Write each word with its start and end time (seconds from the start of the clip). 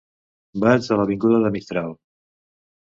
Vaig 0.63 0.89
a 0.89 0.97
l'avinguda 1.01 1.43
de 1.47 1.55
Mistral. 1.59 1.97